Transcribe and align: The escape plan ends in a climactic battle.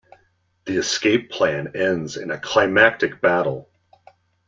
The 0.65 0.77
escape 0.77 1.29
plan 1.29 1.73
ends 1.75 2.17
in 2.17 2.31
a 2.31 2.39
climactic 2.39 3.21
battle. 3.21 3.69